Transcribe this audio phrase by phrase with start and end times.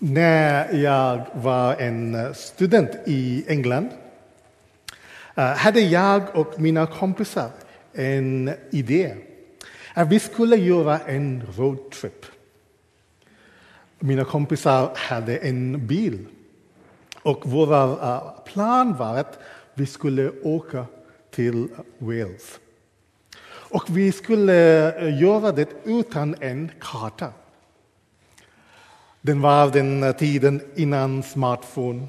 [0.00, 3.88] När jag var en student i England
[5.34, 7.50] eh, hade jag och mina kompisar
[7.92, 9.14] en idé.
[9.94, 12.26] Att vi skulle göra en roadtrip.
[13.98, 16.26] Mina kompisar hade en bil.
[17.22, 19.38] Och vår eh, plan var att
[19.74, 20.86] vi skulle åka
[21.30, 21.68] till
[21.98, 22.58] Wales.
[23.48, 27.32] Och vi skulle eh, göra det utan en karta.
[29.20, 32.08] Den var den eh, tiden innan smartphone,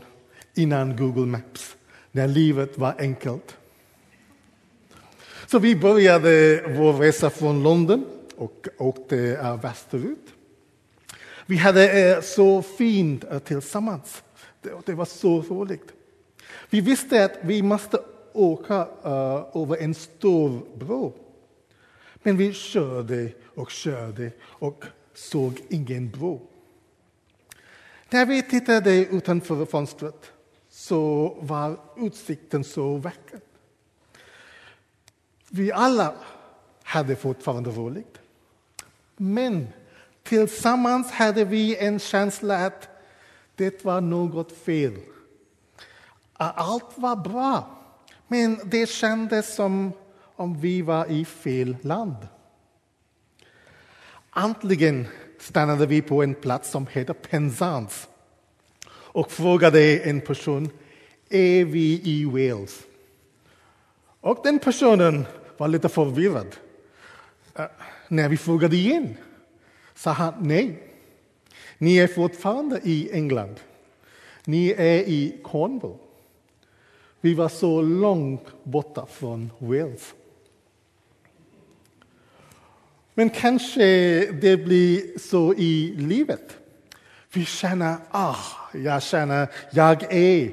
[0.55, 1.75] innan Google Maps,
[2.11, 3.57] när livet var enkelt.
[5.47, 8.05] Så vi började vår resa från London
[8.35, 10.33] och åkte eh, västerut.
[11.45, 14.23] Vi hade eh, så fint tillsammans.
[14.85, 15.93] Det var så roligt.
[16.69, 17.99] Vi visste att vi måste
[18.33, 18.87] åka
[19.53, 21.13] över en stor bro.
[22.23, 24.83] Men vi körde och körde och
[25.13, 26.48] såg ingen bro.
[28.11, 30.31] När vi tittade utanför fönstret
[30.69, 33.39] så var utsikten så vacker.
[35.49, 36.13] Vi alla
[36.83, 38.19] hade fortfarande roligt.
[39.17, 39.67] Men
[40.23, 42.89] tillsammans hade vi en känsla att
[43.55, 44.93] det var något fel.
[46.33, 47.79] Allt var bra,
[48.27, 49.91] men det kändes som
[50.35, 52.27] om vi var i fel land.
[54.35, 55.07] Äntligen
[55.39, 58.07] stannade vi på en plats som heter Penzance
[58.91, 60.69] och frågade en person,
[61.29, 62.81] är vi i Wales?
[64.21, 65.25] Och den personen
[65.57, 66.55] var lite förvirrad.
[67.59, 67.65] Uh,
[68.07, 69.17] när vi frågade igen
[69.95, 70.83] sa han nej.
[71.77, 73.55] Ni är fortfarande i England.
[74.45, 75.97] Ni är i Cornwall.
[77.21, 80.13] Vi var så långt borta från Wales.
[83.19, 83.85] Men kanske
[84.31, 86.57] det blir så i livet.
[87.33, 88.35] Vi känner, ah,
[88.73, 90.51] jag känner, jag är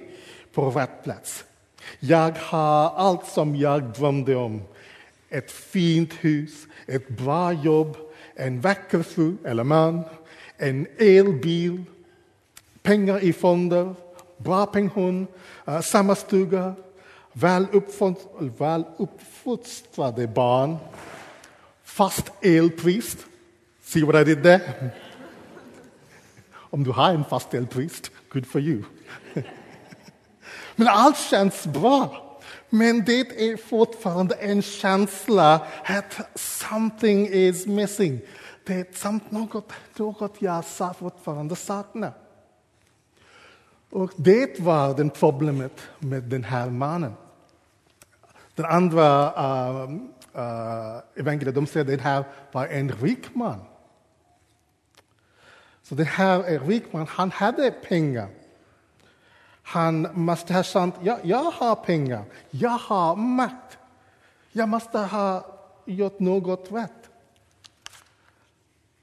[0.54, 1.44] på rätt plats.
[2.00, 4.62] Jag har allt som jag drömde om.
[5.30, 7.96] Ett fint hus, ett bra jobb,
[8.34, 10.02] en vacker fru eller man,
[10.56, 11.84] en elbil,
[12.82, 13.94] pengar i fonder,
[14.36, 15.26] bra pension,
[15.66, 16.74] eh, samma stuga,
[17.32, 17.66] väl
[18.98, 20.76] uppfostrade barn
[21.96, 23.16] fast elpris.
[23.82, 24.92] See what I did there?
[26.70, 28.82] Om du har en fast elpris, good for you.
[30.76, 32.22] Men allt känns bra.
[32.70, 33.20] Men det
[33.50, 38.20] är fortfarande en känsla att something is missing.
[38.64, 40.64] Det är något, något jag
[40.98, 42.12] fortfarande saknar.
[43.90, 47.14] Och det var det problemet med den här mannen.
[48.54, 49.90] Den andra uh,
[50.36, 53.60] uh, evangeliet, de säger att det här var en rik man.
[55.82, 58.28] Så den här är rik man, han hade pengar.
[59.62, 63.78] Han måste ha sagt, ja, jag har pengar, jag har makt.
[64.52, 65.44] Jag måste ha
[65.84, 67.10] gjort något rätt.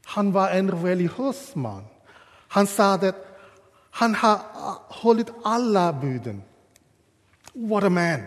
[0.05, 1.85] Han var en religiös man.
[2.47, 3.15] Han sa att
[3.89, 4.39] han har
[4.87, 6.43] hållit alla buden.
[7.53, 8.21] What a man!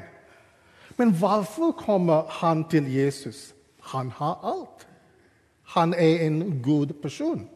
[0.97, 3.55] Men varför kommer han till Jesus?
[3.81, 4.87] Han har allt.
[5.63, 7.49] Han är en god person.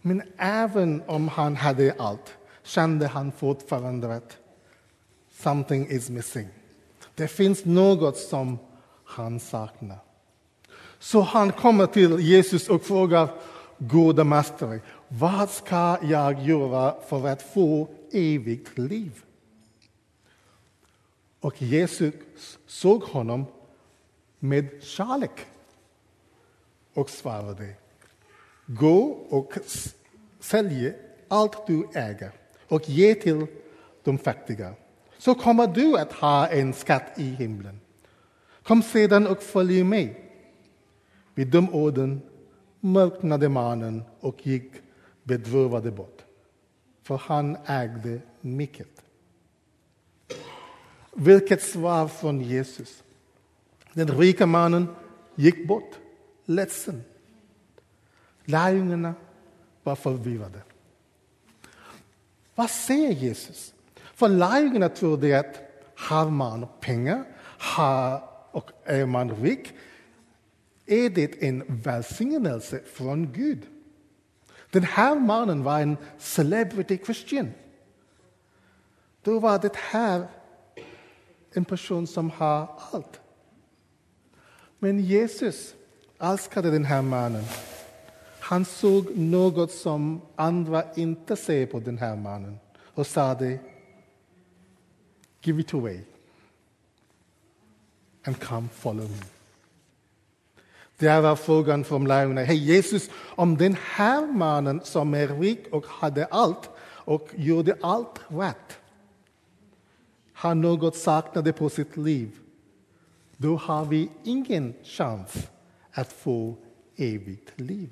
[0.00, 4.36] Men även om han hade allt kände han fortfarande att
[5.38, 6.48] something is missing.
[7.14, 8.58] Det finns något som
[9.04, 9.98] han saknar.
[10.98, 13.28] Så han kommer till Jesus och frågar
[13.78, 19.22] Gode Mästare, vad ska jag göra för att få evigt liv?
[21.44, 23.44] Och Jesus såg honom
[24.38, 25.46] med kärlek
[26.94, 27.74] och svarade
[28.66, 29.52] Gå och
[30.40, 30.94] sälj
[31.28, 32.32] allt du äger
[32.68, 33.46] och ge till
[34.02, 34.74] de fattiga
[35.18, 37.80] så kommer du att ha en skatt i himlen.
[38.62, 40.30] Kom sedan och följ mig.
[41.34, 42.20] Vid de orden
[42.80, 44.72] mörknade mannen och gick
[45.22, 46.24] bedrövade bort,
[47.02, 48.93] för han ägde mycket.
[51.16, 53.02] Vilket svar från Jesus!
[53.92, 54.88] Den rika mannen
[55.34, 55.98] gick bort,
[56.44, 57.04] ledsen.
[58.44, 59.14] Lärjungarna
[59.82, 60.62] var förvirrade.
[62.54, 63.74] Vad säger Jesus?
[63.94, 65.60] För lärjungarna trodde att
[65.96, 67.24] har man pengar
[67.58, 69.72] har, och är man rik
[70.86, 73.66] är det en välsignelse från Gud.
[74.70, 77.50] Den här mannen var en celebrity Christian.
[79.22, 80.26] Då var det här
[81.56, 83.20] en person som har allt.
[84.78, 85.74] Men Jesus
[86.20, 87.44] älskade den här mannen.
[88.40, 93.58] Han såg något som andra inte ser på den här mannen och sade
[95.42, 96.00] Give it away
[98.24, 99.16] and come follow me.
[100.98, 102.44] Det var frågan från lärjungarna.
[102.44, 106.70] Hej Jesus, om den här mannen som är rik och hade allt
[107.04, 108.78] och gjorde allt rätt
[110.34, 112.38] har något saknade på sitt liv,
[113.36, 115.48] då har vi ingen chans
[115.90, 116.56] att få
[116.96, 117.90] evigt liv.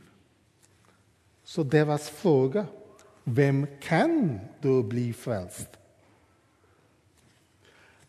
[1.44, 2.66] Så deras fråga,
[3.24, 5.68] vem kan då bli frälst?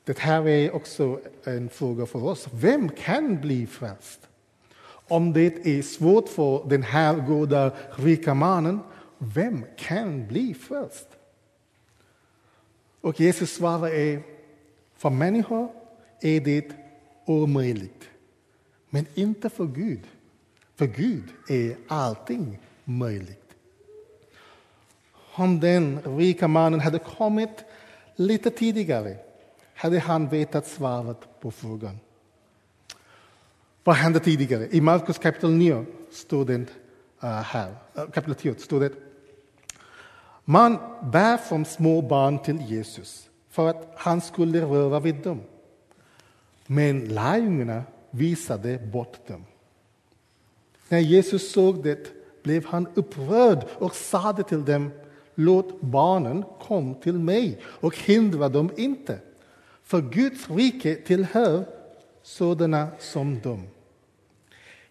[0.04, 2.48] Det här är också en fråga för oss.
[2.54, 4.20] Vem kan bli frälst?
[5.08, 8.80] Om det är svårt för den här goda, rika mannen,
[9.18, 11.08] vem kan bli frälst?
[13.04, 14.24] Och Jesus svarar är,
[14.98, 15.72] för människor
[16.22, 16.72] är det
[17.26, 18.10] omöjligt,
[18.90, 20.08] men inte för Gud.
[20.76, 23.56] För Gud är allting möjligt.
[25.36, 27.64] Om den rika mannen hade kommit
[28.16, 29.18] lite tidigare
[29.74, 32.00] hade han vetat svaret på frågan.
[33.84, 34.68] Vad hände tidigare?
[34.72, 36.66] I Markus kapitel 9 stod det
[37.20, 38.92] här, kapitel 10 står det eh,
[40.46, 40.78] man
[41.12, 45.42] bär från små barn till Jesus för att han skulle röra vid dem.
[46.66, 49.46] Men lärjungarna visade bort dem.
[50.90, 52.12] När Jesus såg det
[52.44, 54.92] blev han upprörd och sade till dem
[55.36, 59.20] Låt barnen komma till mig och hindra dem inte.
[59.84, 61.66] För Guds rike tillhör
[62.24, 63.64] sådana som dem.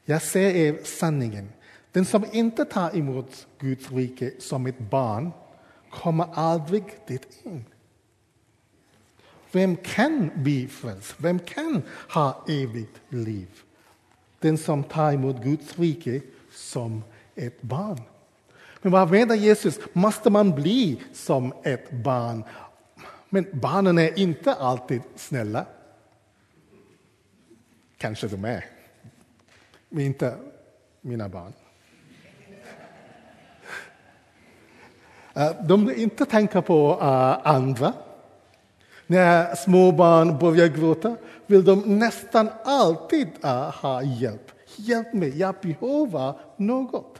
[0.05, 1.49] Jag säger er sanningen.
[1.93, 5.31] Den som inte tar emot Guds rike som ett barn
[5.93, 7.65] kommer aldrig dit in.
[9.53, 11.15] Vem kan bli frälst?
[11.19, 13.49] Vem kan ha evigt liv?
[14.39, 16.21] Den som tar emot Guds rike
[16.53, 17.05] som
[17.35, 18.01] ett barn.
[18.83, 19.79] Men vad menar Jesus?
[19.93, 22.45] Måste man bli som ett barn?
[23.29, 25.67] Men barnen är inte alltid snälla.
[27.97, 28.65] Kanske de är,
[29.89, 30.37] men inte
[31.01, 31.53] mina barn.
[35.35, 37.93] Eh, de vill inte tänka på eh, andra.
[39.07, 44.53] När små barn börjar gråta vill de nästan alltid eh, ha hjälp.
[44.77, 47.19] Hjälp mig, jag behöver något.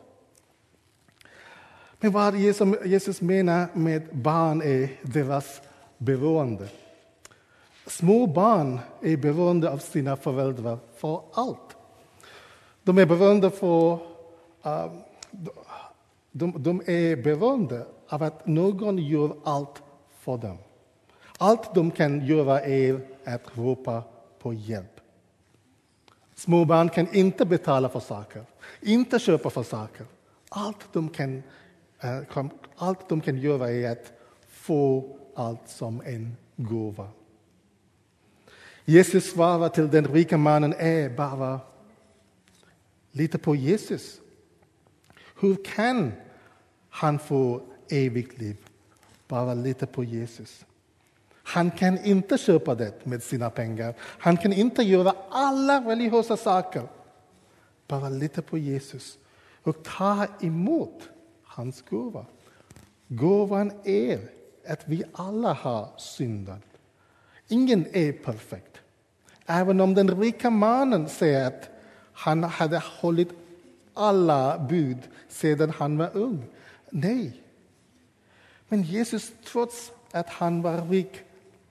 [2.01, 2.37] Men vad
[2.85, 5.61] Jesus menar med barn är deras
[5.99, 6.69] beroende.
[7.87, 11.77] Små barn är beroende av sina föräldrar för allt.
[12.83, 13.99] De är beroende för
[16.33, 19.83] de, de är beroende av att någon gör allt
[20.21, 20.59] för dem.
[21.39, 24.03] Allt de kan göra är att ropa
[24.39, 25.01] på hjälp.
[26.35, 28.45] Små barn kan inte betala för saker,
[28.81, 30.07] inte köpa för saker.
[30.49, 31.43] Allt de kan,
[32.01, 34.13] eh, allt de kan göra är att
[34.49, 37.09] få allt som en gåva.
[38.85, 41.61] Jesus svarar till den rika mannen är bara
[43.11, 44.21] lita på Jesus.
[45.41, 46.13] Hur kan
[46.89, 48.57] han få evigt liv?
[49.29, 50.65] Bara lita på Jesus.
[51.43, 53.95] Han kan inte köpa det med sina pengar.
[54.01, 56.83] Han kan inte göra alla religiösa saker.
[57.87, 59.19] Bara lita på Jesus
[59.63, 61.03] och ta emot
[61.43, 62.27] hans gåva.
[63.09, 64.21] Gåvan är
[64.67, 66.63] att vi alla har syndat.
[67.49, 68.81] Ingen är perfekt.
[69.47, 71.71] Även om den rika mannen säger att
[72.13, 73.29] han hade hållit
[73.95, 76.45] alla bud sedan han var ung.
[76.91, 77.43] Nej.
[78.73, 81.21] Men Jesus, trots att han var rik,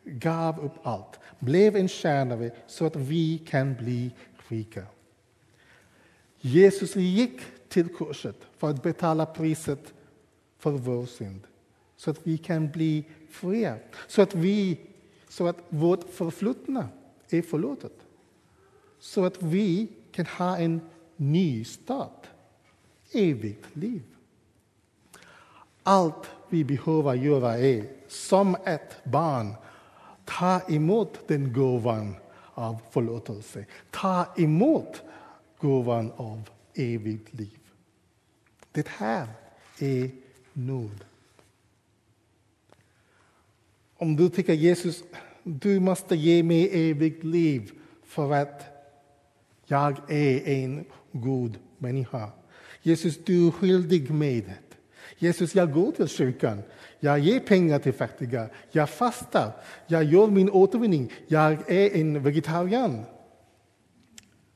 [0.03, 4.11] gav upp allt, blev en tjänare så att vi kan bli
[4.47, 4.85] rika.
[6.39, 9.93] Jesus gick till korset för att betala priset
[10.57, 11.41] för vår synd
[11.97, 13.77] så att vi kan bli fria,
[14.07, 14.79] så att, vi,
[15.29, 16.89] så att vårt förflutna
[17.29, 17.97] är förlåtet.
[18.99, 20.81] Så att vi kan ha en
[21.15, 22.27] ny start,
[23.11, 24.03] evigt liv.
[25.83, 29.53] Allt vi behöver göra är, som ett barn,
[30.25, 32.15] ta emot den gåvan
[32.53, 33.65] av förlåtelse.
[33.89, 35.01] Ta emot
[35.59, 37.59] gåvan av evigt liv.
[38.71, 39.27] Det här
[39.79, 40.09] är
[40.53, 41.05] nåd.
[43.97, 45.03] Om du tycker Jesus,
[45.43, 47.71] du måste ge mig evigt liv
[48.03, 48.63] för att
[49.65, 52.31] jag är en god människa.
[52.81, 54.70] Jesus, du är skyldig mig det.
[55.17, 56.63] Jesus, jag går till kyrkan.
[56.99, 58.49] Jag ger pengar till fattiga.
[58.71, 59.51] Jag fastar.
[59.87, 61.11] Jag gör min återvinning.
[61.27, 63.05] Jag är en vegetarian.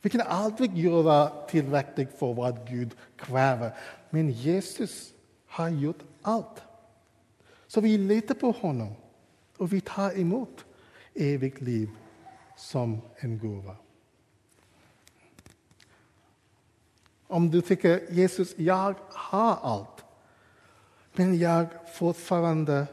[0.01, 3.71] Vi kan aldrig göra tillräckligt för vad Gud kräver.
[4.09, 5.13] Men Jesus
[5.47, 6.63] har gjort allt.
[7.67, 8.95] Så vi litar på honom
[9.57, 10.65] och vi tar emot
[11.13, 11.89] evigt liv
[12.57, 13.75] som en gåva.
[17.27, 19.94] Om du tycker Jesus, jag har allt,
[21.15, 22.87] men jag fortfarande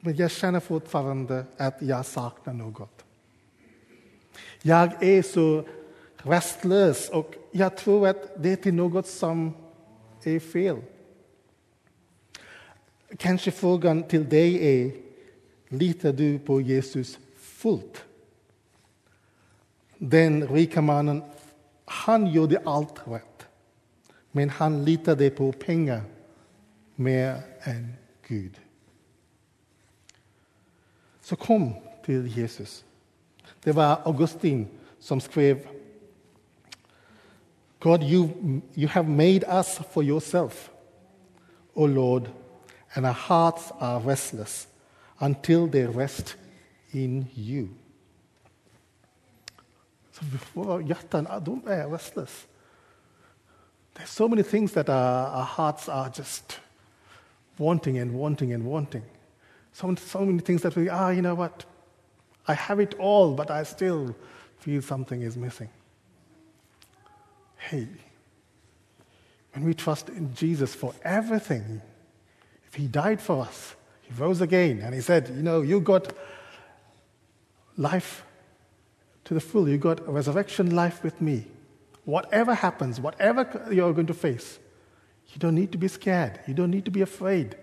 [0.00, 3.04] men jag känner fortfarande att jag saknar något.
[4.62, 5.64] Jag är så
[6.16, 9.54] restlös och jag tror att det är något som
[10.24, 10.76] är fel.
[13.16, 14.92] Kanske frågan till dig är,
[15.68, 18.04] litar du på Jesus fullt?
[19.98, 21.22] Den rika mannen,
[21.84, 23.46] han gjorde allt rätt.
[24.30, 26.02] Men han litade på pengar
[27.00, 27.96] mer än
[28.28, 28.60] Gud.
[31.20, 32.84] Så kom till Jesus.
[33.64, 35.66] Det var Augustin som skrev
[37.78, 38.28] God, you,
[38.76, 40.70] you have made us for yourself,
[41.74, 42.30] O Lord,
[42.94, 44.68] and our hearts are restless
[45.20, 46.36] until they rest
[46.90, 47.68] in you.
[50.52, 52.46] Våra hjärtan, ah, de är restless.
[53.94, 56.60] There's so many things that our, our hearts are just
[57.60, 59.04] wanting and wanting and wanting.
[59.72, 61.64] So, so many things that we, ah, you know what?
[62.48, 64.16] I have it all, but I still
[64.58, 65.68] feel something is missing.
[67.58, 67.86] Hey,
[69.52, 71.82] when we trust in Jesus for everything,
[72.66, 76.12] if He died for us, He rose again, and He said, You know, you got
[77.76, 78.24] life
[79.24, 81.44] to the full, you got a resurrection life with me.
[82.04, 84.58] Whatever happens, whatever you're going to face,
[85.32, 86.40] you don't need to be scared.
[86.46, 87.56] You don't need to be afraid.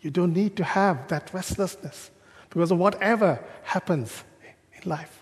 [0.00, 2.10] You don't need to have that restlessness
[2.48, 4.24] because whatever happens
[4.74, 5.18] in life.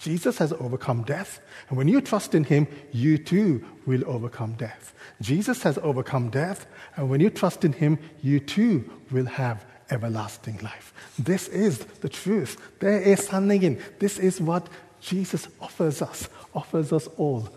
[0.00, 4.92] Jesus has overcome death, and when you trust in him, you too will overcome death.
[5.20, 10.58] Jesus has overcome death, and when you trust in him, you too will have everlasting
[10.62, 10.92] life.
[11.18, 12.56] This is the truth.
[12.80, 13.80] There is sanningen.
[13.98, 14.68] This is what
[15.00, 17.48] Jesus offers us, offers us all.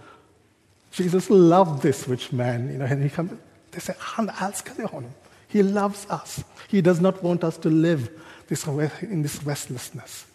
[0.91, 3.31] Jesus loved this rich man, you know, and he comes,
[3.71, 5.11] they say, honom.
[5.47, 6.43] He loves us.
[6.67, 8.09] He does not want us to live
[8.47, 8.67] this,
[9.01, 10.25] in this restlessness.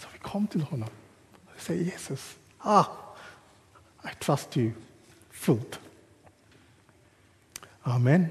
[0.00, 0.88] Så vi kom till honom
[1.54, 2.86] och säger Jesus, ah,
[4.04, 4.72] I trust you
[5.30, 5.78] fullt.
[7.82, 8.26] Amen.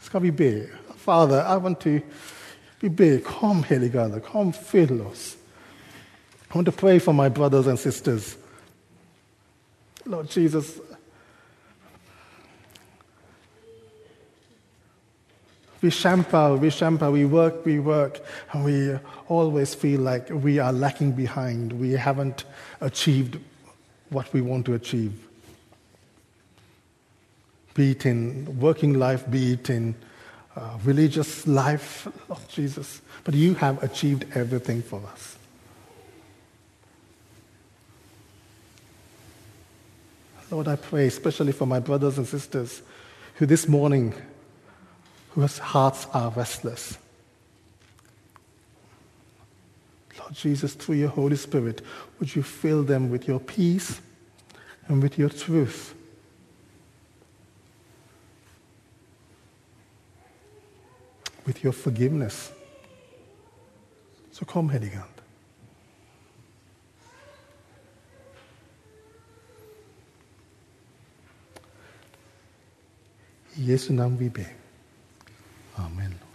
[0.00, 0.66] Ska vi be?
[0.96, 2.00] Father, I want to,
[2.80, 5.36] we be, come helige Ande, come fill us.
[6.50, 8.36] I want to pray for my brothers and sisters.
[10.10, 10.80] Lord Jesus,
[15.82, 18.20] We champa, we champa, we work, we work,
[18.52, 18.98] and we
[19.28, 21.72] always feel like we are lacking behind.
[21.72, 22.44] We haven't
[22.82, 23.38] achieved
[24.10, 25.26] what we want to achieve.
[27.72, 29.94] Be it in working life, be it in
[30.54, 33.00] uh, religious life, Lord Jesus.
[33.24, 35.38] But you have achieved everything for us.
[40.50, 42.82] Lord, I pray especially for my brothers and sisters
[43.34, 44.14] who this morning
[45.30, 46.98] whose hearts are restless.
[50.18, 51.82] Lord Jesus, through your Holy Spirit,
[52.18, 54.00] would you fill them with your peace
[54.88, 55.94] and with your truth?
[61.46, 62.50] With your forgiveness.
[64.32, 65.19] Så kom heligand.
[73.60, 74.50] Jesu Namen wir beten.
[75.76, 76.29] Amen.